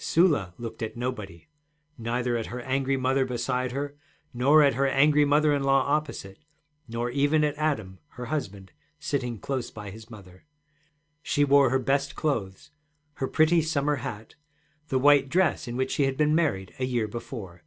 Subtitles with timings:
[0.00, 1.48] Sula looked at nobody,
[1.98, 3.96] neither at her angry mother beside her,
[4.32, 6.38] nor at her angry mother in law opposite,
[6.86, 10.44] nor even at Adam her husband, sitting close by his mother.
[11.20, 12.70] She wore her best clothes,
[13.14, 14.36] her pretty summer hat,
[14.86, 17.64] the white dress in which she had been married a year before.